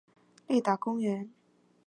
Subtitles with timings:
[0.47, 1.29] 立达公园。